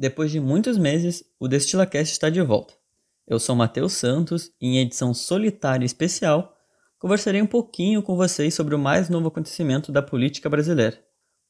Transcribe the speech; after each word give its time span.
Depois 0.00 0.30
de 0.30 0.40
muitos 0.40 0.78
meses, 0.78 1.22
o 1.38 1.46
DestilaCast 1.46 2.14
está 2.14 2.30
de 2.30 2.40
volta. 2.40 2.72
Eu 3.28 3.38
sou 3.38 3.54
Matheus 3.54 3.92
Santos 3.92 4.50
e 4.58 4.66
em 4.66 4.78
edição 4.78 5.12
solitária 5.12 5.84
especial 5.84 6.56
conversarei 6.98 7.42
um 7.42 7.46
pouquinho 7.46 8.02
com 8.02 8.16
vocês 8.16 8.54
sobre 8.54 8.74
o 8.74 8.78
mais 8.78 9.10
novo 9.10 9.28
acontecimento 9.28 9.92
da 9.92 10.00
política 10.00 10.48
brasileira. 10.48 10.98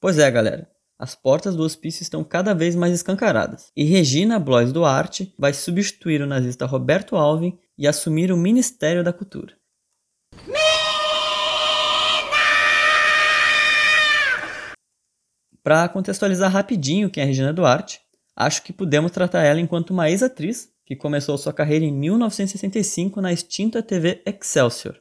Pois 0.01 0.19
é, 0.19 0.29
galera, 0.29 0.69
as 0.99 1.15
portas 1.15 1.55
do 1.55 1.63
hospício 1.63 2.03
estão 2.03 2.25
cada 2.25 2.53
vez 2.53 2.75
mais 2.75 2.93
escancaradas 2.93 3.71
e 3.77 3.85
Regina 3.85 4.37
Blois 4.41 4.73
Duarte 4.73 5.33
vai 5.39 5.53
substituir 5.55 6.21
o 6.21 6.27
nazista 6.27 6.67
Roberto 6.67 7.15
Alvin 7.15 7.57
e 7.79 7.87
assumir 7.87 8.33
o 8.33 8.37
Ministério 8.37 9.05
da 9.05 9.13
Cultura. 9.13 9.55
Para 15.63 15.89
contextualizar 15.89 16.51
rapidinho 16.51 17.09
quem 17.09 17.23
é 17.23 17.27
Regina 17.27 17.53
Duarte, 17.53 18.01
acho 18.41 18.63
que 18.63 18.73
podemos 18.73 19.13
tratar 19.13 19.43
ela 19.43 19.61
enquanto 19.61 19.91
uma 19.91 20.09
ex-atriz 20.09 20.71
que 20.87 20.97
começou 20.97 21.37
sua 21.37 21.53
carreira 21.53 21.85
em 21.85 21.93
1965 21.93 23.21
na 23.21 23.31
extinta 23.31 23.83
TV 23.83 24.23
Excelsior. 24.25 24.97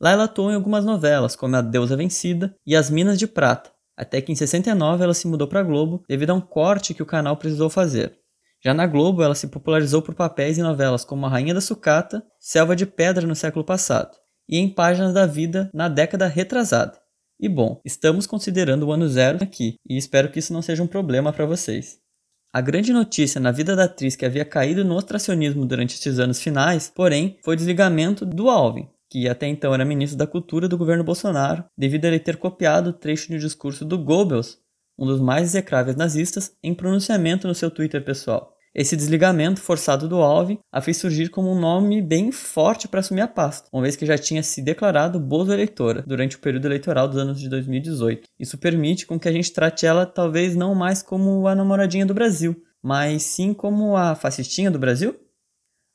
Lá 0.00 0.12
ela 0.12 0.24
atuou 0.24 0.50
em 0.50 0.54
algumas 0.54 0.86
novelas, 0.86 1.36
como 1.36 1.54
A 1.54 1.60
Deusa 1.60 1.96
Vencida 1.96 2.54
e 2.66 2.74
As 2.74 2.88
Minas 2.88 3.18
de 3.18 3.26
Prata, 3.26 3.70
até 3.94 4.22
que 4.22 4.32
em 4.32 4.34
69 4.34 5.04
ela 5.04 5.12
se 5.12 5.28
mudou 5.28 5.46
para 5.46 5.62
Globo 5.62 6.02
devido 6.08 6.30
a 6.30 6.34
um 6.34 6.40
corte 6.40 6.94
que 6.94 7.02
o 7.02 7.06
canal 7.06 7.36
precisou 7.36 7.68
fazer. 7.68 8.16
Já 8.64 8.72
na 8.72 8.86
Globo, 8.86 9.22
ela 9.22 9.34
se 9.34 9.48
popularizou 9.48 10.00
por 10.00 10.14
papéis 10.14 10.56
em 10.56 10.62
novelas 10.62 11.04
como 11.04 11.26
A 11.26 11.28
Rainha 11.28 11.52
da 11.52 11.60
Sucata, 11.60 12.24
Selva 12.40 12.74
de 12.74 12.86
Pedra 12.86 13.26
no 13.26 13.36
século 13.36 13.64
passado, 13.64 14.16
e 14.48 14.56
em 14.56 14.68
Páginas 14.68 15.12
da 15.12 15.26
Vida 15.26 15.70
na 15.74 15.88
década 15.88 16.26
retrasada. 16.26 16.98
E 17.38 17.50
bom, 17.50 17.82
estamos 17.84 18.26
considerando 18.26 18.86
o 18.86 18.92
ano 18.92 19.08
zero 19.08 19.38
aqui, 19.42 19.74
e 19.86 19.96
espero 19.96 20.30
que 20.30 20.38
isso 20.38 20.54
não 20.54 20.62
seja 20.62 20.82
um 20.82 20.88
problema 20.88 21.34
para 21.34 21.44
vocês. 21.44 22.07
A 22.50 22.62
grande 22.62 22.94
notícia 22.94 23.38
na 23.38 23.52
vida 23.52 23.76
da 23.76 23.84
atriz 23.84 24.16
que 24.16 24.24
havia 24.24 24.44
caído 24.44 24.82
no 24.82 24.94
ostracionismo 24.94 25.66
durante 25.66 25.94
estes 25.94 26.18
anos 26.18 26.40
finais, 26.40 26.90
porém, 26.94 27.38
foi 27.44 27.52
o 27.52 27.56
desligamento 27.56 28.24
do 28.24 28.48
Alvin, 28.48 28.88
que 29.10 29.28
até 29.28 29.46
então 29.46 29.74
era 29.74 29.84
ministro 29.84 30.16
da 30.16 30.26
Cultura 30.26 30.66
do 30.66 30.78
governo 30.78 31.04
Bolsonaro, 31.04 31.64
devido 31.76 32.06
a 32.06 32.08
ele 32.08 32.18
ter 32.18 32.38
copiado 32.38 32.88
o 32.88 32.92
trecho 32.94 33.28
de 33.28 33.38
discurso 33.38 33.84
do 33.84 33.98
Goebbels, 33.98 34.58
um 34.98 35.04
dos 35.04 35.20
mais 35.20 35.42
execráveis 35.44 35.94
nazistas, 35.94 36.56
em 36.62 36.74
pronunciamento 36.74 37.46
no 37.46 37.54
seu 37.54 37.70
Twitter 37.70 38.02
pessoal. 38.02 38.57
Esse 38.74 38.96
desligamento 38.96 39.60
forçado 39.60 40.08
do 40.08 40.16
Alvin 40.16 40.58
a 40.72 40.80
fez 40.80 40.96
surgir 40.96 41.30
como 41.30 41.50
um 41.50 41.58
nome 41.58 42.02
bem 42.02 42.30
forte 42.30 42.86
para 42.86 43.00
assumir 43.00 43.22
a 43.22 43.28
pasta, 43.28 43.68
uma 43.72 43.82
vez 43.82 43.96
que 43.96 44.06
já 44.06 44.16
tinha 44.16 44.42
se 44.42 44.62
declarado 44.62 45.18
Bozo 45.18 45.52
eleitora 45.52 46.04
durante 46.06 46.36
o 46.36 46.40
período 46.40 46.66
eleitoral 46.66 47.08
dos 47.08 47.18
anos 47.18 47.40
de 47.40 47.48
2018. 47.48 48.28
Isso 48.38 48.58
permite 48.58 49.06
com 49.06 49.18
que 49.18 49.28
a 49.28 49.32
gente 49.32 49.52
trate 49.52 49.86
ela 49.86 50.06
talvez 50.06 50.54
não 50.54 50.74
mais 50.74 51.02
como 51.02 51.46
a 51.48 51.54
namoradinha 51.54 52.06
do 52.06 52.14
Brasil, 52.14 52.56
mas 52.82 53.22
sim 53.22 53.52
como 53.52 53.96
a 53.96 54.14
fascistinha 54.14 54.70
do 54.70 54.78
Brasil? 54.78 55.18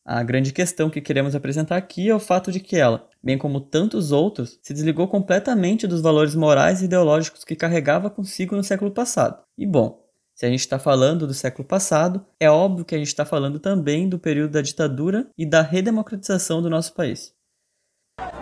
A 0.06 0.22
grande 0.22 0.52
questão 0.52 0.90
que 0.90 1.00
queremos 1.00 1.34
apresentar 1.34 1.78
aqui 1.78 2.10
é 2.10 2.16
o 2.16 2.20
fato 2.20 2.52
de 2.52 2.60
que 2.60 2.76
ela, 2.76 3.08
bem 3.24 3.38
como 3.38 3.62
tantos 3.62 4.12
outros, 4.12 4.60
se 4.62 4.74
desligou 4.74 5.08
completamente 5.08 5.88
dos 5.88 6.02
valores 6.02 6.36
morais 6.36 6.82
e 6.82 6.86
ideológicos 6.86 7.46
que 7.46 7.56
carregava 7.56 8.10
consigo 8.10 8.54
no 8.54 8.64
século 8.64 8.92
passado. 8.92 9.42
E 9.58 9.66
bom, 9.66 10.03
se 10.44 10.48
a 10.48 10.50
gente 10.50 10.60
está 10.60 10.78
falando 10.78 11.26
do 11.26 11.34
século 11.34 11.66
passado, 11.66 12.26
é 12.38 12.50
óbvio 12.50 12.84
que 12.84 12.94
a 12.94 12.98
gente 12.98 13.08
está 13.08 13.24
falando 13.24 13.60
também 13.60 14.10
do 14.10 14.20
período 14.20 14.52
da 14.52 14.62
ditadura 14.62 15.26
e 15.38 15.46
da 15.46 15.62
redemocratização 15.62 16.62
do 16.62 16.70
nosso 16.70 16.94
país. 16.94 17.34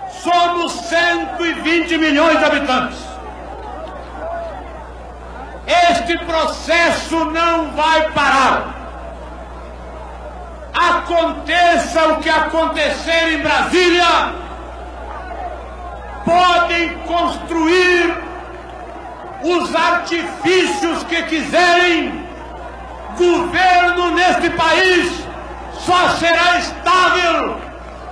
Somos 0.09 0.71
120 0.71 1.99
milhões 1.99 2.39
de 2.39 2.43
habitantes. 2.43 2.97
Este 5.91 6.17
processo 6.25 7.23
não 7.25 7.71
vai 7.75 8.11
parar. 8.13 8.79
Aconteça 10.73 12.13
o 12.13 12.19
que 12.19 12.29
acontecer 12.29 13.33
em 13.33 13.43
Brasília, 13.43 14.33
podem 16.25 16.97
construir 17.05 18.30
os 19.43 19.75
artifícios 19.75 21.03
que 21.03 21.23
quiserem, 21.23 22.11
governo 23.17 24.15
neste 24.15 24.49
país 24.51 25.11
só 25.85 26.09
será 26.17 26.59
estável, 26.59 27.57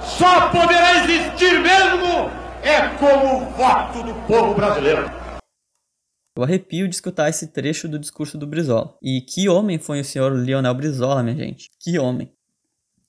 só 0.02 0.50
poderá 0.50 1.04
existir 1.04 1.60
mesmo 1.60 2.40
é 2.62 2.90
como 2.98 3.38
o 3.38 3.46
voto 3.52 4.04
do 4.04 4.14
povo 4.28 4.54
brasileiro. 4.54 5.10
Eu 6.36 6.44
arrepio 6.44 6.88
de 6.88 6.96
escutar 6.96 7.30
esse 7.30 7.48
trecho 7.48 7.88
do 7.88 8.00
discurso 8.00 8.38
do 8.38 8.48
Brizola. 8.48 8.98
E 9.02 9.22
que 9.22 9.50
homem 9.50 9.78
foi 9.78 10.00
o 10.00 10.06
senhor 10.06 10.34
Lionel 10.34 10.74
Brizola, 10.74 11.24
minha 11.24 11.36
gente? 11.36 11.70
Que 11.80 12.00
homem. 12.00 12.34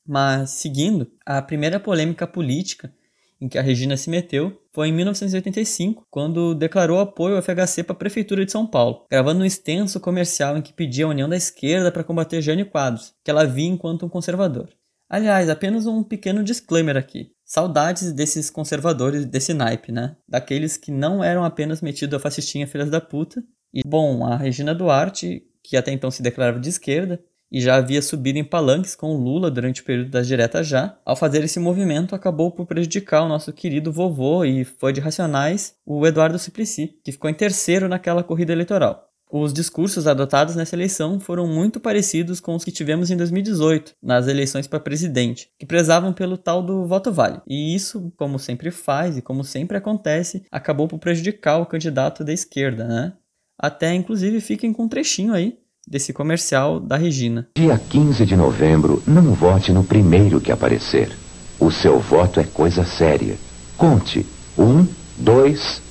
Mas, 0.06 0.50
seguindo, 0.50 1.10
a 1.25 1.41
primeira 1.41 1.78
polêmica 1.78 2.26
política 2.26 2.92
em 3.41 3.48
que 3.48 3.58
a 3.58 3.62
Regina 3.62 3.97
se 3.97 4.10
meteu 4.10 4.59
foi 4.72 4.88
em 4.88 4.92
1985, 4.92 6.06
quando 6.10 6.54
declarou 6.54 7.00
apoio 7.00 7.36
ao 7.36 7.42
FHC 7.42 7.82
para 7.82 7.94
a 7.94 7.98
Prefeitura 7.98 8.44
de 8.44 8.53
São 8.53 8.66
Paulo, 8.66 9.06
gravando 9.10 9.42
um 9.42 9.44
extenso 9.44 9.98
comercial 9.98 10.56
em 10.56 10.62
que 10.62 10.72
pedia 10.72 11.04
a 11.04 11.08
união 11.08 11.28
da 11.28 11.36
esquerda 11.36 11.91
para 11.91 12.04
combater 12.04 12.41
Jânio 12.41 12.66
Quadros, 12.66 13.14
que 13.25 13.31
ela 13.31 13.44
via 13.44 13.69
enquanto 13.69 14.06
um 14.06 14.08
conservador. 14.08 14.69
Aliás, 15.08 15.48
apenas 15.48 15.86
um 15.86 16.04
pequeno 16.04 16.44
disclaimer 16.44 16.97
aqui. 16.97 17.32
Saudades 17.44 18.12
desses 18.12 18.48
conservadores 18.48 19.25
desse 19.25 19.53
naipe, 19.53 19.91
né? 19.91 20.16
Daqueles 20.28 20.76
que 20.76 20.92
não 20.92 21.25
eram 21.25 21.44
apenas 21.44 21.82
metidos 21.82 22.14
a 22.14 22.20
fascistinha 22.20 22.64
filhas 22.64 22.88
da 22.88 23.00
puta. 23.00 23.42
E, 23.75 23.82
bom, 23.84 24.25
a 24.25 24.37
Regina 24.37 24.72
Duarte, 24.72 25.42
que 25.64 25.76
até 25.76 25.91
então 25.91 26.12
se 26.12 26.22
declarava 26.22 26.60
de 26.60 26.69
esquerda, 26.69 27.20
e 27.50 27.61
já 27.61 27.77
havia 27.77 28.00
subido 28.00 28.38
em 28.38 28.44
palanques 28.44 28.94
com 28.94 29.16
Lula 29.16 29.50
durante 29.50 29.81
o 29.81 29.84
período 29.84 30.11
das 30.11 30.27
diretas 30.27 30.66
já, 30.66 30.97
ao 31.05 31.16
fazer 31.16 31.43
esse 31.43 31.59
movimento 31.59 32.15
acabou 32.15 32.50
por 32.50 32.66
prejudicar 32.66 33.22
o 33.22 33.28
nosso 33.28 33.53
querido 33.53 33.93
vovô 33.93 34.44
e 34.44 34.65
foi 34.65 34.93
de 34.93 35.00
Racionais, 35.00 35.75
o 35.84 36.06
Eduardo 36.06 36.38
Suplicy, 36.38 36.99
que 37.05 37.12
ficou 37.12 37.28
em 37.28 37.34
terceiro 37.34 37.88
naquela 37.88 38.22
corrida 38.22 38.53
eleitoral. 38.53 39.11
Os 39.33 39.53
discursos 39.53 40.09
adotados 40.09 40.56
nessa 40.56 40.75
eleição 40.75 41.21
foram 41.21 41.47
muito 41.47 41.78
parecidos 41.78 42.41
com 42.41 42.56
os 42.56 42.65
que 42.65 42.72
tivemos 42.72 43.12
em 43.12 43.16
2018, 43.16 43.94
nas 44.03 44.27
eleições 44.27 44.67
para 44.67 44.81
presidente, 44.81 45.49
que 45.56 45.65
prezavam 45.65 46.12
pelo 46.12 46.37
tal 46.37 46.61
do 46.61 46.84
voto 46.84 47.12
vale. 47.12 47.41
E 47.47 47.72
isso, 47.72 48.12
como 48.17 48.41
sempre 48.41 48.72
faz 48.72 49.17
e 49.17 49.22
como 49.22 49.44
sempre 49.44 49.77
acontece, 49.77 50.44
acabou 50.50 50.88
por 50.88 50.99
prejudicar 50.99 51.59
o 51.59 51.67
candidato 51.67 52.25
da 52.25 52.32
esquerda, 52.32 52.88
né? 52.88 53.12
Até 53.56 53.94
inclusive 53.94 54.41
fiquem 54.41 54.72
com 54.72 54.84
um 54.84 54.88
trechinho 54.88 55.32
aí 55.32 55.59
desse 55.86 56.12
comercial 56.12 56.78
da 56.78 56.96
Regina. 56.96 57.48
Dia 57.56 57.78
15 57.78 58.24
de 58.24 58.36
novembro, 58.36 59.02
não 59.06 59.32
vote 59.34 59.72
no 59.72 59.84
primeiro 59.84 60.41
que 60.41 60.52
aparecer. 60.52 61.16
O 61.58 61.70
seu 61.70 61.98
voto 61.98 62.41
é 62.41 62.44
coisa 62.44 62.84
séria. 62.84 63.36
Conte. 63.76 64.26
Um, 64.58 64.86
dois, 65.16 65.82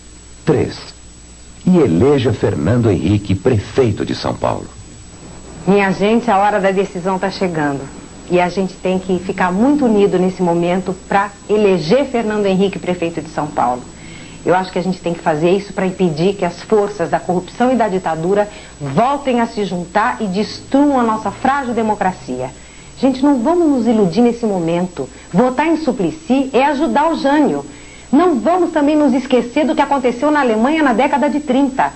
três. 0.46 0.78
E 1.66 1.78
eleja 1.78 2.34
Fernando 2.34 2.90
Henrique 2.90 3.36
prefeito 3.36 4.06
de 4.06 4.16
São 4.16 4.34
Paulo. 4.34 4.68
Minha 5.68 5.92
gente, 5.92 6.32
a 6.32 6.38
hora 6.38 6.60
da 6.60 6.72
decisão 6.72 7.16
está 7.16 7.30
chegando. 7.30 7.82
E 8.32 8.40
a 8.40 8.48
gente 8.48 8.76
tem 8.76 9.00
que 9.00 9.20
ficar 9.20 9.52
muito 9.52 9.86
unido 9.86 10.18
nesse 10.18 10.42
momento 10.42 10.96
para 11.08 11.32
eleger 11.50 12.06
Fernando 12.06 12.46
Henrique 12.46 12.80
prefeito 12.80 13.22
de 13.22 13.30
São 13.30 13.48
Paulo. 13.48 13.82
Eu 14.46 14.56
acho 14.56 14.72
que 14.72 14.80
a 14.80 14.84
gente 14.84 15.02
tem 15.02 15.14
que 15.14 15.20
fazer 15.20 15.52
isso 15.52 15.74
para 15.74 15.86
impedir 15.86 16.36
que 16.36 16.46
as 16.46 16.62
forças 16.62 17.10
da 17.10 17.20
corrupção 17.20 17.72
e 17.72 17.76
da 17.76 17.88
ditadura 17.88 18.48
voltem 18.80 19.42
a 19.42 19.48
se 19.48 19.66
juntar 19.66 20.18
e 20.22 20.28
destruam 20.28 21.00
a 21.00 21.04
nossa 21.04 21.30
frágil 21.30 21.74
democracia. 21.74 22.50
Gente, 23.00 23.24
não 23.24 23.40
vamos 23.40 23.68
nos 23.68 23.88
iludir 23.88 24.22
nesse 24.22 24.46
momento. 24.46 25.10
Votar 25.34 25.68
em 25.68 25.78
Suplicy 25.78 26.50
é 26.54 26.64
ajudar 26.66 27.12
o 27.12 27.16
Jânio. 27.16 27.66
Não 28.12 28.40
vamos 28.40 28.72
também 28.72 28.96
nos 28.96 29.14
esquecer 29.14 29.66
do 29.66 29.76
que 29.76 29.82
aconteceu 29.82 30.32
na 30.32 30.42
Alemanha 30.42 30.84
na 30.84 30.94
década 30.94 31.30
de 31.30 31.40
30. 31.40 31.92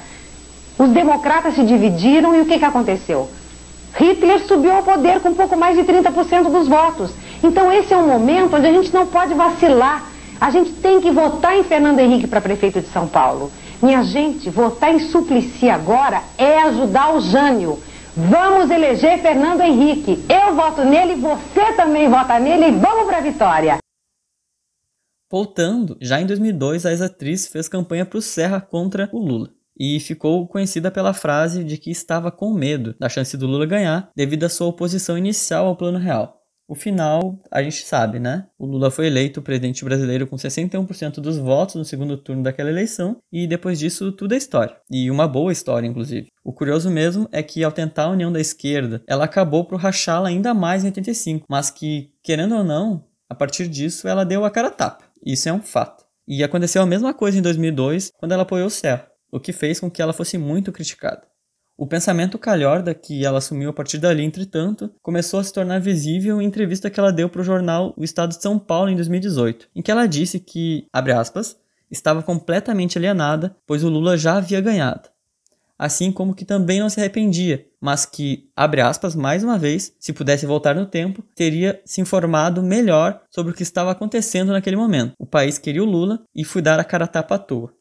Os 0.77 0.89
democratas 0.89 1.55
se 1.55 1.63
dividiram 1.63 2.35
e 2.35 2.41
o 2.41 2.45
que, 2.45 2.59
que 2.59 2.65
aconteceu? 2.65 3.29
Hitler 3.95 4.39
subiu 4.47 4.71
ao 4.71 4.83
poder 4.83 5.19
com 5.19 5.33
pouco 5.33 5.55
mais 5.55 5.77
de 5.77 5.83
30% 5.83 6.49
dos 6.49 6.67
votos. 6.67 7.11
Então 7.43 7.71
esse 7.71 7.93
é 7.93 7.97
um 7.97 8.07
momento 8.07 8.55
onde 8.55 8.67
a 8.67 8.71
gente 8.71 8.93
não 8.93 9.05
pode 9.05 9.33
vacilar. 9.33 10.12
A 10.43 10.49
gente 10.49 10.73
tem 10.73 10.99
que 10.99 11.09
votar 11.09 11.55
em 11.55 11.63
Fernando 11.63 11.99
Henrique 11.99 12.27
para 12.27 12.41
prefeito 12.41 12.81
de 12.81 12.87
São 12.87 13.07
Paulo. 13.07 13.49
Minha 13.81 14.03
gente, 14.03 14.49
votar 14.49 14.93
em 14.93 14.99
Suplicy 14.99 15.69
agora 15.69 16.21
é 16.37 16.63
ajudar 16.63 17.15
o 17.15 17.21
Jânio. 17.21 17.79
Vamos 18.13 18.69
eleger 18.69 19.21
Fernando 19.21 19.61
Henrique. 19.61 20.21
Eu 20.27 20.53
voto 20.53 20.83
nele, 20.83 21.15
você 21.15 21.71
também 21.77 22.09
vota 22.09 22.37
nele 22.41 22.65
e 22.65 22.71
vamos 22.71 23.05
para 23.05 23.19
a 23.19 23.21
vitória. 23.21 23.77
Voltando, 25.31 25.97
já 26.01 26.19
em 26.19 26.25
2002 26.25 26.85
a 26.85 26.91
ex-atriz 26.91 27.47
fez 27.47 27.69
campanha 27.69 28.05
para 28.05 28.19
o 28.19 28.21
Serra 28.21 28.59
contra 28.59 29.09
o 29.13 29.19
Lula 29.19 29.49
e 29.79 29.97
ficou 30.01 30.45
conhecida 30.45 30.91
pela 30.91 31.13
frase 31.13 31.63
de 31.63 31.77
que 31.77 31.89
estava 31.89 32.29
com 32.29 32.53
medo 32.53 32.93
da 32.99 33.07
chance 33.07 33.37
do 33.37 33.47
Lula 33.47 33.65
ganhar 33.65 34.11
devido 34.13 34.43
à 34.43 34.49
sua 34.49 34.67
oposição 34.67 35.17
inicial 35.17 35.67
ao 35.67 35.77
Plano 35.77 35.99
Real. 35.99 36.42
O 36.67 36.75
final, 36.75 37.39
a 37.51 37.61
gente 37.61 37.85
sabe, 37.85 38.19
né? 38.19 38.47
O 38.57 38.65
Lula 38.65 38.89
foi 38.89 39.07
eleito 39.07 39.41
presidente 39.41 39.83
brasileiro 39.83 40.25
com 40.25 40.37
61% 40.37 41.15
dos 41.15 41.37
votos 41.37 41.75
no 41.75 41.83
segundo 41.83 42.17
turno 42.17 42.41
daquela 42.41 42.69
eleição, 42.69 43.17
e 43.31 43.45
depois 43.45 43.77
disso 43.77 44.11
tudo 44.11 44.33
é 44.33 44.37
história. 44.37 44.77
E 44.89 45.11
uma 45.11 45.27
boa 45.27 45.51
história, 45.51 45.85
inclusive. 45.85 46.29
O 46.43 46.53
curioso 46.53 46.89
mesmo 46.89 47.27
é 47.31 47.43
que 47.43 47.63
ao 47.63 47.71
tentar 47.71 48.05
a 48.05 48.11
união 48.11 48.31
da 48.31 48.39
esquerda, 48.39 49.03
ela 49.07 49.25
acabou 49.25 49.65
por 49.65 49.79
rachá-la 49.79 50.29
ainda 50.29 50.53
mais 50.53 50.83
em 50.83 50.87
85, 50.87 51.45
mas 51.49 51.69
que, 51.69 52.11
querendo 52.23 52.55
ou 52.55 52.63
não, 52.63 53.05
a 53.29 53.35
partir 53.35 53.67
disso 53.67 54.07
ela 54.07 54.23
deu 54.23 54.45
a 54.45 54.51
cara 54.51 54.69
a 54.69 54.71
tapa. 54.71 55.05
Isso 55.25 55.49
é 55.49 55.53
um 55.53 55.61
fato. 55.61 56.05
E 56.25 56.43
aconteceu 56.43 56.81
a 56.81 56.85
mesma 56.85 57.13
coisa 57.13 57.37
em 57.37 57.41
2002, 57.41 58.11
quando 58.17 58.31
ela 58.31 58.43
apoiou 58.43 58.67
o 58.67 58.71
Serra, 58.71 59.09
o 59.31 59.39
que 59.39 59.51
fez 59.51 59.79
com 59.79 59.91
que 59.91 60.01
ela 60.01 60.13
fosse 60.13 60.37
muito 60.37 60.71
criticada. 60.71 61.32
O 61.83 61.85
pensamento 61.85 62.39
calhorda 62.39 62.93
que 62.93 63.25
ela 63.25 63.39
assumiu 63.39 63.69
a 63.69 63.73
partir 63.73 63.97
dali, 63.97 64.23
entretanto, 64.23 64.89
começou 65.01 65.41
a 65.41 65.43
se 65.43 65.51
tornar 65.51 65.81
visível 65.81 66.41
em 66.41 66.45
entrevista 66.45 66.89
que 66.89 66.97
ela 66.97 67.11
deu 67.11 67.27
para 67.27 67.41
o 67.41 67.43
jornal 67.43 67.93
O 67.97 68.05
Estado 68.05 68.29
de 68.29 68.41
São 68.41 68.57
Paulo 68.57 68.89
em 68.89 68.95
2018, 68.95 69.67
em 69.75 69.81
que 69.81 69.91
ela 69.91 70.07
disse 70.07 70.39
que, 70.39 70.87
abre 70.93 71.11
aspas, 71.11 71.57
estava 71.91 72.23
completamente 72.23 72.97
alienada, 72.97 73.53
pois 73.67 73.83
o 73.83 73.89
Lula 73.89 74.17
já 74.17 74.37
havia 74.37 74.61
ganhado. 74.61 75.09
Assim 75.77 76.09
como 76.09 76.33
que 76.33 76.45
também 76.45 76.79
não 76.79 76.89
se 76.89 77.01
arrependia, 77.01 77.67
mas 77.81 78.05
que, 78.05 78.49
abre 78.55 78.79
aspas, 78.79 79.13
mais 79.13 79.43
uma 79.43 79.59
vez, 79.59 79.93
se 79.99 80.13
pudesse 80.13 80.45
voltar 80.45 80.75
no 80.75 80.85
tempo, 80.85 81.21
teria 81.35 81.81
se 81.83 81.99
informado 81.99 82.63
melhor 82.63 83.19
sobre 83.29 83.51
o 83.51 83.55
que 83.55 83.63
estava 83.63 83.91
acontecendo 83.91 84.53
naquele 84.53 84.77
momento. 84.77 85.15
O 85.19 85.25
país 85.25 85.57
queria 85.57 85.83
o 85.83 85.85
Lula 85.85 86.23
e 86.33 86.45
fui 86.45 86.61
dar 86.61 86.79
a 86.79 86.83
cara 86.85 87.03
a 87.03 87.09
tapa 87.09 87.35
à 87.35 87.39
toa. 87.39 87.73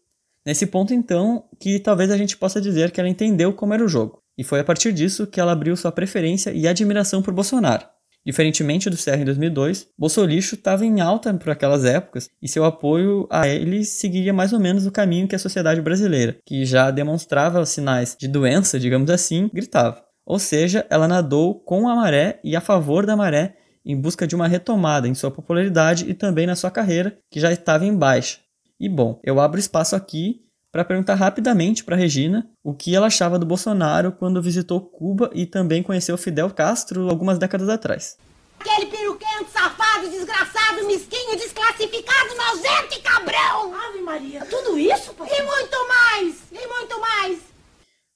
Nesse 0.44 0.66
ponto, 0.66 0.92
então, 0.92 1.44
que 1.60 1.78
talvez 1.78 2.10
a 2.10 2.16
gente 2.16 2.36
possa 2.36 2.60
dizer 2.60 2.90
que 2.90 3.00
ela 3.00 3.08
entendeu 3.08 3.52
como 3.52 3.74
era 3.74 3.84
o 3.84 3.88
jogo, 3.88 4.20
e 4.36 4.42
foi 4.42 4.60
a 4.60 4.64
partir 4.64 4.92
disso 4.92 5.26
que 5.26 5.40
ela 5.40 5.52
abriu 5.52 5.76
sua 5.76 5.92
preferência 5.92 6.50
e 6.52 6.66
admiração 6.66 7.22
por 7.22 7.32
Bolsonaro. 7.32 7.86
Diferentemente 8.24 8.88
do 8.88 8.96
Serra 8.96 9.22
em 9.22 9.24
2002, 9.24 9.88
Bolsolixo 9.98 10.54
estava 10.54 10.86
em 10.86 11.00
alta 11.00 11.34
por 11.34 11.50
aquelas 11.50 11.84
épocas 11.84 12.30
e 12.40 12.46
seu 12.46 12.64
apoio 12.64 13.26
a 13.28 13.48
ele 13.48 13.84
seguiria 13.84 14.32
mais 14.32 14.52
ou 14.52 14.60
menos 14.60 14.86
o 14.86 14.92
caminho 14.92 15.26
que 15.26 15.34
a 15.34 15.40
sociedade 15.40 15.80
brasileira, 15.80 16.36
que 16.46 16.64
já 16.64 16.90
demonstrava 16.92 17.66
sinais 17.66 18.16
de 18.18 18.28
doença, 18.28 18.78
digamos 18.78 19.10
assim, 19.10 19.50
gritava. 19.52 20.04
Ou 20.24 20.38
seja, 20.38 20.86
ela 20.88 21.08
nadou 21.08 21.58
com 21.64 21.88
a 21.88 21.96
maré 21.96 22.38
e 22.44 22.54
a 22.54 22.60
favor 22.60 23.04
da 23.04 23.16
maré 23.16 23.56
em 23.84 24.00
busca 24.00 24.26
de 24.26 24.36
uma 24.36 24.46
retomada 24.46 25.08
em 25.08 25.14
sua 25.14 25.30
popularidade 25.30 26.08
e 26.08 26.14
também 26.14 26.46
na 26.46 26.54
sua 26.54 26.70
carreira, 26.70 27.18
que 27.28 27.40
já 27.40 27.52
estava 27.52 27.84
em 27.84 27.96
baixa, 27.96 28.38
e 28.82 28.88
bom, 28.88 29.20
eu 29.22 29.38
abro 29.38 29.60
espaço 29.60 29.94
aqui 29.94 30.42
para 30.72 30.84
perguntar 30.84 31.14
rapidamente 31.14 31.84
para 31.84 31.94
Regina 31.94 32.50
o 32.64 32.74
que 32.74 32.96
ela 32.96 33.06
achava 33.06 33.38
do 33.38 33.46
Bolsonaro 33.46 34.10
quando 34.10 34.42
visitou 34.42 34.80
Cuba 34.80 35.30
e 35.32 35.46
também 35.46 35.84
conheceu 35.84 36.18
Fidel 36.18 36.50
Castro 36.50 37.08
algumas 37.08 37.38
décadas 37.38 37.68
atrás. 37.68 38.18
Aquele 38.58 38.86
peruquento, 38.86 39.52
safado, 39.52 40.10
desgraçado, 40.10 40.84
mesquinho, 40.84 41.36
desclassificado, 41.36 42.34
nojento 42.34 42.98
e 42.98 43.02
cabrão! 43.02 43.72
Ave 43.72 44.00
Maria, 44.00 44.44
tudo 44.46 44.76
isso? 44.76 45.14
Pai? 45.14 45.28
E 45.30 45.42
muito 45.44 45.88
mais! 45.88 46.36
E 46.50 46.66
muito 46.66 47.00
mais! 47.00 47.38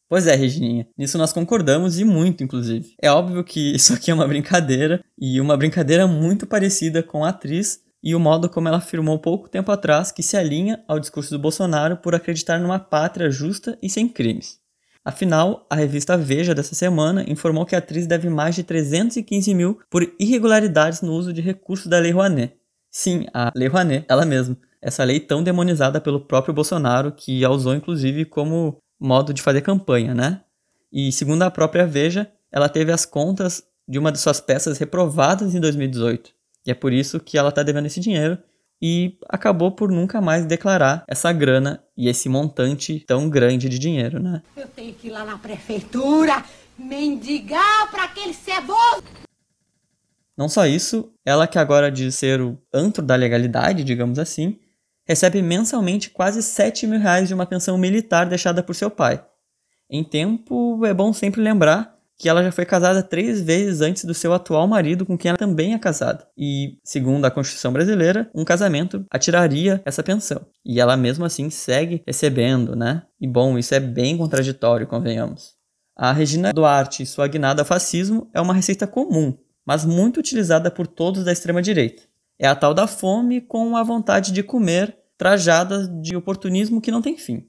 Pois 0.08 0.26
é, 0.26 0.34
Regininha, 0.34 0.88
nisso 0.98 1.16
nós 1.16 1.32
concordamos 1.32 2.00
e 2.00 2.04
muito, 2.04 2.42
inclusive. 2.42 2.96
É 3.00 3.08
óbvio 3.08 3.44
que 3.44 3.76
isso 3.76 3.94
aqui 3.94 4.10
é 4.10 4.14
uma 4.14 4.26
brincadeira, 4.26 5.04
e 5.16 5.40
uma 5.40 5.56
brincadeira 5.56 6.08
muito 6.08 6.44
parecida 6.44 7.04
com 7.04 7.24
a 7.24 7.28
atriz 7.28 7.85
e 8.06 8.14
o 8.14 8.20
modo 8.20 8.48
como 8.48 8.68
ela 8.68 8.76
afirmou 8.76 9.18
pouco 9.18 9.48
tempo 9.48 9.72
atrás 9.72 10.12
que 10.12 10.22
se 10.22 10.36
alinha 10.36 10.80
ao 10.86 11.00
discurso 11.00 11.28
do 11.32 11.40
Bolsonaro 11.40 11.96
por 11.96 12.14
acreditar 12.14 12.60
numa 12.60 12.78
pátria 12.78 13.28
justa 13.32 13.76
e 13.82 13.90
sem 13.90 14.08
crimes. 14.08 14.60
Afinal, 15.04 15.66
a 15.68 15.74
revista 15.74 16.16
Veja 16.16 16.54
dessa 16.54 16.76
semana 16.76 17.24
informou 17.26 17.66
que 17.66 17.74
a 17.74 17.78
atriz 17.78 18.06
deve 18.06 18.30
mais 18.30 18.54
de 18.54 18.62
315 18.62 19.52
mil 19.52 19.80
por 19.90 20.08
irregularidades 20.20 21.02
no 21.02 21.14
uso 21.14 21.32
de 21.32 21.40
recursos 21.40 21.88
da 21.88 21.98
Lei 21.98 22.12
Rouanet. 22.12 22.54
Sim, 22.92 23.26
a 23.34 23.50
Lei 23.56 23.66
Rouanet, 23.66 24.06
ela 24.08 24.24
mesma. 24.24 24.56
Essa 24.80 25.02
lei 25.02 25.18
tão 25.18 25.42
demonizada 25.42 26.00
pelo 26.00 26.20
próprio 26.20 26.54
Bolsonaro, 26.54 27.10
que 27.10 27.44
a 27.44 27.50
usou 27.50 27.74
inclusive 27.74 28.24
como 28.24 28.76
modo 29.00 29.34
de 29.34 29.42
fazer 29.42 29.62
campanha, 29.62 30.14
né? 30.14 30.42
E 30.92 31.10
segundo 31.10 31.42
a 31.42 31.50
própria 31.50 31.84
Veja, 31.84 32.30
ela 32.52 32.68
teve 32.68 32.92
as 32.92 33.04
contas 33.04 33.64
de 33.88 33.98
uma 33.98 34.12
de 34.12 34.20
suas 34.20 34.40
peças 34.40 34.78
reprovadas 34.78 35.56
em 35.56 35.60
2018. 35.60 36.35
E 36.66 36.70
é 36.70 36.74
por 36.74 36.92
isso 36.92 37.20
que 37.20 37.38
ela 37.38 37.50
está 37.50 37.62
devendo 37.62 37.86
esse 37.86 38.00
dinheiro 38.00 38.38
e 38.82 39.16
acabou 39.28 39.72
por 39.72 39.90
nunca 39.90 40.20
mais 40.20 40.44
declarar 40.44 41.04
essa 41.08 41.32
grana 41.32 41.82
e 41.96 42.08
esse 42.08 42.28
montante 42.28 43.00
tão 43.06 43.30
grande 43.30 43.68
de 43.68 43.78
dinheiro, 43.78 44.20
né? 44.20 44.42
Eu 44.56 44.68
tenho 44.68 44.92
que 44.92 45.08
ir 45.08 45.10
lá 45.10 45.24
na 45.24 45.38
prefeitura 45.38 46.44
mendigar 46.78 47.90
para 47.90 48.04
aquele 48.04 48.34
ceboso. 48.34 49.04
Não 50.36 50.48
só 50.48 50.66
isso, 50.66 51.10
ela 51.24 51.46
que 51.46 51.58
agora 51.58 51.90
diz 51.90 52.14
ser 52.16 52.42
o 52.42 52.58
antro 52.72 53.02
da 53.02 53.14
legalidade, 53.14 53.82
digamos 53.82 54.18
assim, 54.18 54.58
recebe 55.06 55.40
mensalmente 55.40 56.10
quase 56.10 56.42
7 56.42 56.86
mil 56.86 57.00
reais 57.00 57.28
de 57.28 57.34
uma 57.34 57.46
pensão 57.46 57.78
militar 57.78 58.26
deixada 58.26 58.62
por 58.62 58.74
seu 58.74 58.90
pai. 58.90 59.24
Em 59.88 60.04
tempo, 60.04 60.84
é 60.84 60.92
bom 60.92 61.12
sempre 61.12 61.40
lembrar 61.40 61.95
que 62.18 62.28
ela 62.28 62.42
já 62.42 62.50
foi 62.50 62.64
casada 62.64 63.02
três 63.02 63.42
vezes 63.42 63.80
antes 63.80 64.04
do 64.04 64.14
seu 64.14 64.32
atual 64.32 64.66
marido, 64.66 65.04
com 65.04 65.18
quem 65.18 65.28
ela 65.28 65.38
também 65.38 65.74
é 65.74 65.78
casada. 65.78 66.26
E, 66.36 66.78
segundo 66.82 67.24
a 67.24 67.30
Constituição 67.30 67.72
brasileira, 67.72 68.30
um 68.34 68.44
casamento 68.44 69.04
atiraria 69.10 69.82
essa 69.84 70.02
pensão. 70.02 70.46
E 70.64 70.80
ela 70.80 70.96
mesmo 70.96 71.24
assim 71.24 71.50
segue 71.50 72.02
recebendo, 72.06 72.74
né? 72.74 73.02
E 73.20 73.26
bom, 73.28 73.58
isso 73.58 73.74
é 73.74 73.80
bem 73.80 74.16
contraditório, 74.16 74.86
convenhamos. 74.86 75.54
A 75.94 76.12
Regina 76.12 76.52
Duarte 76.52 77.02
e 77.02 77.06
sua 77.06 77.28
guinada 77.28 77.62
ao 77.62 77.66
fascismo 77.66 78.30
é 78.32 78.40
uma 78.40 78.54
receita 78.54 78.86
comum, 78.86 79.36
mas 79.64 79.84
muito 79.84 80.20
utilizada 80.20 80.70
por 80.70 80.86
todos 80.86 81.24
da 81.24 81.32
extrema-direita. 81.32 82.02
É 82.38 82.46
a 82.46 82.54
tal 82.54 82.74
da 82.74 82.86
fome 82.86 83.40
com 83.40 83.76
a 83.76 83.82
vontade 83.82 84.32
de 84.32 84.42
comer, 84.42 84.96
trajada 85.16 85.88
de 85.88 86.14
oportunismo 86.14 86.80
que 86.80 86.90
não 86.90 87.00
tem 87.00 87.16
fim. 87.16 87.46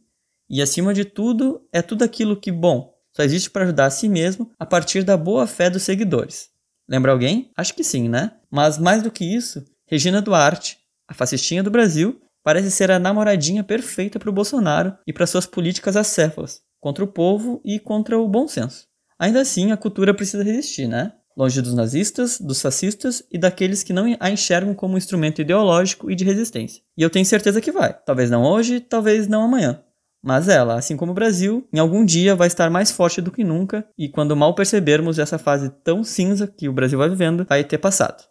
E 0.50 0.62
acima 0.62 0.94
de 0.94 1.04
tudo, 1.04 1.62
é 1.74 1.82
tudo 1.82 2.04
aquilo 2.04 2.38
que, 2.38 2.52
bom, 2.52 2.97
só 3.18 3.24
existe 3.24 3.50
para 3.50 3.64
ajudar 3.64 3.88
a 3.88 3.90
si 3.90 4.08
mesmo 4.08 4.52
a 4.60 4.66
partir 4.66 5.02
da 5.04 5.18
boa 5.18 5.48
fé 5.48 5.72
dos 5.72 5.82
seguidores. 5.82 6.50
Lembra 6.88 7.12
alguém? 7.12 7.50
Acho 7.58 7.74
que 7.74 7.84
sim, 7.84 8.08
né? 8.08 8.34
Mas 8.50 8.78
mais 8.78 9.02
do 9.02 9.10
que 9.10 9.26
isso, 9.26 9.66
Regina 9.88 10.22
Duarte, 10.22 10.78
a 11.08 11.16
fascistinha 11.16 11.64
do 11.64 11.72
Brasil, 11.72 12.22
parece 12.44 12.70
ser 12.70 12.92
a 12.92 13.00
namoradinha 13.00 13.64
perfeita 13.64 14.20
para 14.20 14.30
o 14.30 14.34
Bolsonaro 14.34 14.96
e 15.08 15.12
para 15.12 15.26
suas 15.26 15.48
políticas 15.48 15.96
acéfalas, 15.96 16.62
contra 16.80 17.04
o 17.04 17.08
povo 17.08 17.60
e 17.66 17.80
contra 17.80 18.20
o 18.20 18.28
bom 18.28 18.48
senso. 18.48 18.86
Ainda 19.18 19.42
assim, 19.42 19.72
a 19.72 19.78
cultura 19.78 20.14
precisa 20.14 20.44
resistir, 20.44 20.88
né? 20.88 21.12
Longe 21.36 21.60
dos 21.60 21.74
nazistas, 21.74 22.40
dos 22.40 22.62
fascistas 22.62 23.24
e 23.32 23.38
daqueles 23.40 23.82
que 23.82 23.94
não 23.94 24.16
a 24.20 24.30
enxergam 24.30 24.76
como 24.76 24.94
um 24.94 24.98
instrumento 24.98 25.42
ideológico 25.42 26.12
e 26.12 26.16
de 26.16 26.24
resistência. 26.24 26.84
E 26.96 27.02
eu 27.02 27.10
tenho 27.10 27.26
certeza 27.26 27.62
que 27.62 27.72
vai. 27.72 27.98
Talvez 28.06 28.30
não 28.30 28.44
hoje, 28.44 28.80
talvez 28.80 29.28
não 29.28 29.42
amanhã. 29.42 29.82
Mas 30.28 30.50
ela, 30.50 30.78
assim 30.78 30.98
como 30.98 31.14
o 31.14 31.16
Brasil, 31.16 31.66
em 31.72 31.80
algum 31.80 32.04
dia 32.04 32.36
vai 32.36 32.48
estar 32.48 32.70
mais 32.70 32.92
forte 32.92 33.22
do 33.22 33.32
que 33.32 33.46
nunca 33.46 33.88
e 33.98 34.10
quando 34.10 34.36
mal 34.36 34.54
percebermos 34.54 35.18
essa 35.18 35.38
fase 35.38 35.70
tão 35.86 36.04
cinza 36.04 36.46
que 36.46 36.68
o 36.68 36.74
Brasil 36.74 37.00
vai 37.00 37.08
vivendo, 37.08 37.46
vai 37.48 37.64
ter 37.64 37.78
passado. 37.78 38.26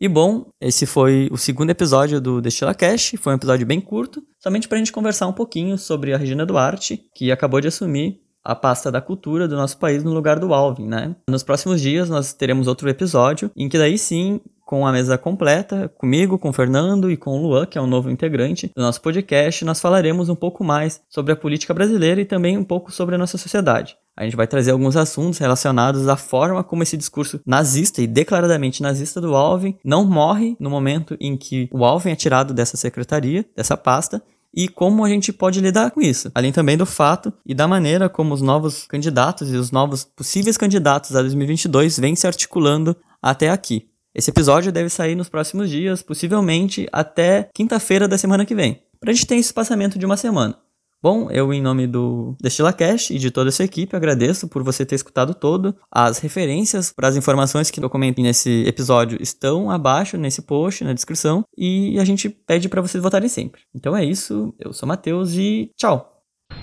E 0.00 0.06
bom, 0.06 0.46
esse 0.60 0.86
foi 0.86 1.28
o 1.32 1.36
segundo 1.36 1.70
episódio 1.70 2.20
do 2.20 2.40
Destila 2.40 2.72
Cash, 2.72 3.14
foi 3.18 3.32
um 3.32 3.36
episódio 3.36 3.66
bem 3.66 3.80
curto, 3.80 4.22
somente 4.38 4.68
para 4.68 4.76
a 4.76 4.78
gente 4.78 4.92
conversar 4.92 5.26
um 5.26 5.32
pouquinho 5.32 5.76
sobre 5.76 6.14
a 6.14 6.16
Regina 6.16 6.46
Duarte, 6.46 7.04
que 7.12 7.32
acabou 7.32 7.60
de 7.60 7.66
assumir 7.66 8.20
a 8.44 8.54
pasta 8.54 8.92
da 8.92 9.00
cultura 9.00 9.48
do 9.48 9.56
nosso 9.56 9.76
país 9.78 10.04
no 10.04 10.12
lugar 10.12 10.38
do 10.38 10.54
Alvin, 10.54 10.86
né? 10.86 11.16
Nos 11.28 11.42
próximos 11.42 11.80
dias 11.80 12.08
nós 12.08 12.32
teremos 12.32 12.68
outro 12.68 12.88
episódio 12.88 13.50
em 13.56 13.68
que 13.68 13.78
daí 13.78 13.98
sim 13.98 14.40
com 14.64 14.86
a 14.86 14.92
mesa 14.92 15.18
completa, 15.18 15.92
comigo, 15.98 16.38
com 16.38 16.48
o 16.48 16.52
Fernando 16.52 17.10
e 17.10 17.16
com 17.16 17.30
o 17.38 17.42
Luan, 17.42 17.66
que 17.66 17.76
é 17.76 17.80
um 17.80 17.86
novo 17.86 18.10
integrante 18.10 18.70
do 18.74 18.82
nosso 18.82 19.00
podcast, 19.00 19.64
nós 19.64 19.80
falaremos 19.80 20.28
um 20.28 20.34
pouco 20.34 20.64
mais 20.64 21.00
sobre 21.08 21.32
a 21.32 21.36
política 21.36 21.74
brasileira 21.74 22.20
e 22.20 22.24
também 22.24 22.56
um 22.56 22.64
pouco 22.64 22.90
sobre 22.90 23.14
a 23.14 23.18
nossa 23.18 23.36
sociedade. 23.36 23.96
A 24.16 24.24
gente 24.24 24.36
vai 24.36 24.46
trazer 24.46 24.70
alguns 24.70 24.96
assuntos 24.96 25.38
relacionados 25.38 26.08
à 26.08 26.16
forma 26.16 26.62
como 26.62 26.82
esse 26.82 26.96
discurso 26.96 27.40
nazista 27.44 28.00
e 28.00 28.06
declaradamente 28.06 28.82
nazista 28.82 29.20
do 29.20 29.34
Alvin 29.34 29.76
não 29.84 30.04
morre 30.04 30.56
no 30.60 30.70
momento 30.70 31.16
em 31.20 31.36
que 31.36 31.68
o 31.72 31.84
Alvin 31.84 32.10
é 32.10 32.16
tirado 32.16 32.54
dessa 32.54 32.76
secretaria, 32.76 33.44
dessa 33.56 33.76
pasta, 33.76 34.22
e 34.56 34.68
como 34.68 35.04
a 35.04 35.08
gente 35.08 35.32
pode 35.32 35.60
lidar 35.60 35.90
com 35.90 36.00
isso, 36.00 36.30
além 36.32 36.52
também 36.52 36.76
do 36.76 36.86
fato 36.86 37.32
e 37.44 37.52
da 37.52 37.66
maneira 37.66 38.08
como 38.08 38.32
os 38.32 38.40
novos 38.40 38.86
candidatos 38.86 39.52
e 39.52 39.56
os 39.56 39.72
novos 39.72 40.04
possíveis 40.04 40.56
candidatos 40.56 41.16
a 41.16 41.20
2022 41.20 41.98
vêm 41.98 42.14
se 42.14 42.26
articulando 42.26 42.96
até 43.20 43.50
aqui. 43.50 43.88
Esse 44.14 44.30
episódio 44.30 44.70
deve 44.70 44.88
sair 44.88 45.16
nos 45.16 45.28
próximos 45.28 45.68
dias, 45.68 46.00
possivelmente 46.00 46.86
até 46.92 47.48
quinta-feira 47.52 48.06
da 48.06 48.16
semana 48.16 48.46
que 48.46 48.54
vem, 48.54 48.80
para 49.00 49.10
a 49.10 49.12
gente 49.12 49.26
ter 49.26 49.34
esse 49.34 49.48
espaçamento 49.48 49.98
de 49.98 50.06
uma 50.06 50.16
semana. 50.16 50.56
Bom, 51.02 51.28
eu, 51.30 51.52
em 51.52 51.60
nome 51.60 51.86
do 51.86 52.34
DestilaCast 52.40 53.12
e 53.12 53.18
de 53.18 53.30
toda 53.30 53.48
essa 53.50 53.64
equipe, 53.64 53.94
agradeço 53.94 54.48
por 54.48 54.62
você 54.62 54.86
ter 54.86 54.94
escutado 54.94 55.34
todo. 55.34 55.74
As 55.90 56.18
referências 56.18 56.92
para 56.92 57.08
as 57.08 57.16
informações 57.16 57.70
que 57.70 57.78
eu 57.78 57.90
comentei 57.90 58.24
nesse 58.24 58.64
episódio 58.66 59.18
estão 59.20 59.68
abaixo, 59.68 60.16
nesse 60.16 60.40
post, 60.42 60.84
na 60.84 60.94
descrição, 60.94 61.44
e 61.58 61.98
a 61.98 62.04
gente 62.04 62.30
pede 62.30 62.68
para 62.68 62.80
vocês 62.80 63.02
votarem 63.02 63.28
sempre. 63.28 63.62
Então 63.74 63.96
é 63.96 64.04
isso, 64.04 64.54
eu 64.58 64.72
sou 64.72 64.88
Matheus 64.88 65.34
e 65.34 65.70
tchau! 65.76 66.13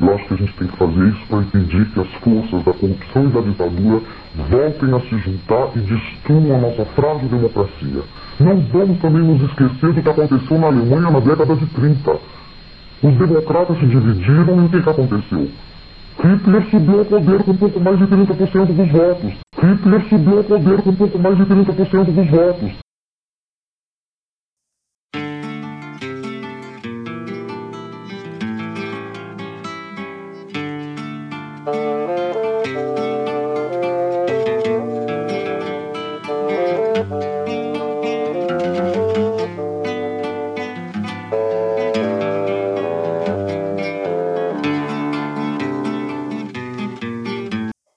Eu 0.02 0.16
acho 0.16 0.26
que 0.26 0.34
a 0.34 0.38
gente 0.38 0.54
tem 0.54 0.68
que 0.68 0.78
fazer 0.78 1.08
isso 1.10 1.28
para 1.30 1.40
impedir 1.40 1.86
que 1.92 2.00
as 2.00 2.08
forças 2.16 2.64
da 2.64 2.74
corrupção 2.74 3.24
e 3.24 3.28
da 3.28 3.42
ditadura 3.42 4.02
voltem 4.50 4.96
a 4.96 5.00
se 5.02 5.18
juntar 5.20 5.70
e 5.76 5.80
destruam 5.80 6.56
a 6.56 6.60
nossa 6.60 6.86
frágil 6.86 7.30
democracia. 7.30 8.02
Não 8.40 8.60
vamos 8.62 9.00
também 9.00 9.22
nos 9.22 9.44
esquecer 9.44 9.94
do 9.94 10.02
que 10.02 10.10
aconteceu 10.10 10.58
na 10.58 10.68
Alemanha 10.68 11.12
na 11.12 11.20
década 11.20 11.56
de 11.56 11.68
30. 11.68 12.20
Os 13.04 13.14
democratas 13.16 13.78
se 13.78 13.86
dividiram 13.86 14.64
e 14.64 14.66
o 14.66 14.70
que, 14.70 14.82
que 14.82 14.90
aconteceu? 14.90 15.48
Hitler 16.24 16.64
subiu 16.72 17.00
ao 17.00 17.06
poder 17.06 17.44
com 17.44 17.56
pouco 17.56 17.80
mais 17.80 18.00
de 18.00 18.06
30% 18.06 18.66
dos 18.66 18.92
votos. 18.92 19.34
Hitler 19.62 20.02
subiu 20.10 20.38
ao 20.40 20.44
poder 20.44 20.82
com 20.82 20.96
pouco 20.96 21.20
mais 21.20 21.38
de 21.38 21.46
30% 21.46 22.06
dos 22.06 22.30
votos. 22.30 22.91
Bye. 31.66 31.91